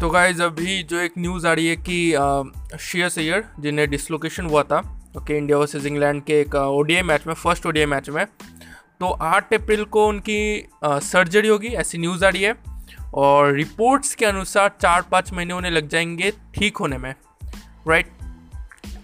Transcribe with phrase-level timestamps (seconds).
[0.00, 4.62] तो गाइज़ अभी जो एक न्यूज़ आ रही है कि शेयर सैयर जिन्हें डिसलोकेशन हुआ
[4.62, 4.78] था
[5.16, 8.24] ओके इंडिया वर्सेज इंग्लैंड के एक ओडीआई मैच में फ़र्स्ट ओडीआई मैच में
[9.00, 12.54] तो आठ अप्रैल को उनकी सर्जरी होगी, ऐसी न्यूज़ आ रही है,
[13.14, 17.14] और रिपोर्ट्स के अनुसार चार पाँच महीने उन्हें लग जाएँगे ठीक होने में
[17.88, 18.10] राइट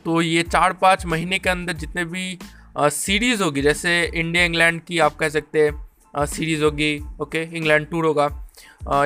[0.05, 2.39] तो ये चार पाँच महीने के अंदर जितने भी
[2.79, 8.07] सीरीज़ होगी, जैसे इंडिया इंग्लैंड की आप कह सकते हैं सीरीज़ होगी ओके इंग्लैंड टूर
[8.07, 8.29] होगा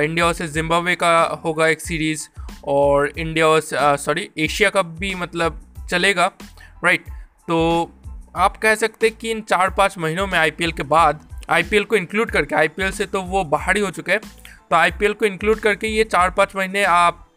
[0.03, 2.27] इंडिया वर्सेस जिम्बाब्वे का होगा एक सीरीज़
[2.67, 6.31] और इंडिया सॉरी एशिया कप भी मतलब चलेगा
[6.83, 7.05] राइट
[7.47, 7.91] तो
[8.35, 11.95] आप कह सकते हैं कि इन चार पाँच महीनों में आईपीएल के बाद आईपीएल को
[11.95, 14.21] इंक्लूड करके आईपीएल से तो वो बाहर ही हो चुके हैं
[14.69, 17.27] तो आईपीएल को इंक्लूड करके ये चार पाँच महीने आप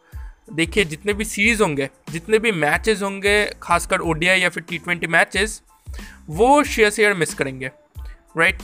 [0.53, 5.07] देखिए, जितने भी सीरीज़ होंगे, जितने भी मैचेस होंगे, खासकर ओडीआई या फिर टी ट्वेंटी
[5.07, 5.63] मैचेस
[6.29, 7.71] वो शेयर शेयर मिस करेंगे
[8.39, 8.59] राइट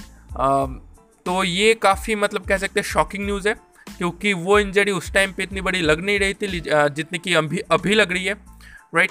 [1.31, 3.55] तो ये काफ़ी मतलब कह सकते हैं शॉकिंग न्यूज़ है,
[3.99, 7.59] क्योंकि वो इंजरी उस टाइम पे इतनी बड़ी लग नहीं रही थी जितनी कि अभी
[7.71, 8.35] अभी लग रही है
[8.95, 9.11] राइट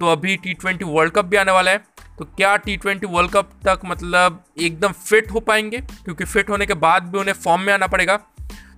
[0.00, 1.78] तो अभी टी ट्वेंटी वर्ल्ड कप भी आने वाला है
[2.18, 5.78] तो क्या टी ट्वेंटी वर्ल्ड कप तक मतलब एकदम फिट हो पाएँगे?
[5.78, 8.16] क्योंकि फिट होने के बाद भी उन्हें फॉर्म में आना पड़ेगा।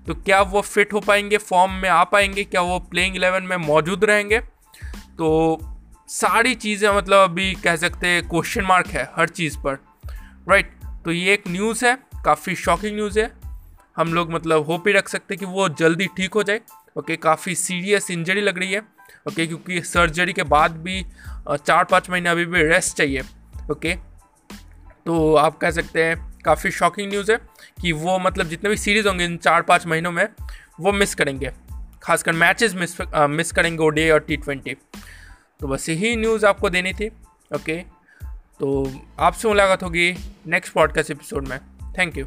[0.06, 2.44] तो क्या वो फिट हो पाएँगे फॉर्म में आ पाएँगे?
[2.44, 4.38] क्या वो प्लेइंग इलेवन में मौजूद रहेंगे?
[4.38, 5.58] तो
[6.10, 9.78] सारी चीज़ें मतलब अभी कह सकते क्वेश्चन मार्क है, हर चीज़ पर
[10.48, 13.30] राइट तो ये एक न्यूज़ है काफ़ी शॉकिंग न्यूज़ है।
[13.96, 16.60] हम लोग मतलब होप ही रख सकते हैं कि वो जल्दी ठीक हो जाए।
[16.98, 18.80] ओके काफ़ी सीरियस इंजरी लग रही है।
[19.28, 21.02] ओके क्योंकि सर्जरी के बाद भी
[21.48, 23.22] चार पाँच महीने अभी भी रेस्ट चाहिए।
[23.70, 23.94] ओके
[25.06, 27.36] तो आप कह सकते हैं काफ़ी शॉकिंग न्यूज़ है
[27.82, 30.26] कि वो मतलब जितने भी सीरीज़ होंगे इन चार पाँच महीनों में
[30.80, 31.52] वो मिस करेंगे।
[32.02, 34.74] खासकर मैचेस मिस आ, मिस करेंगे ओ और टी ट्वेंटी
[35.60, 37.08] तो बस यही न्यूज़ आपको देनी थी।
[37.54, 37.76] ओके
[38.60, 40.14] तो आपसे मुलाकात होगी
[40.46, 41.58] नेक्स्ट पॉडकास्ट एपिसोड में।
[42.00, 42.26] Thank you